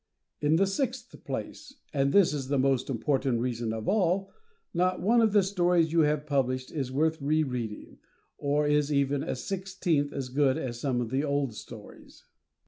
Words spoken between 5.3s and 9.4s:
the stories you have published is worth re reading, or is even a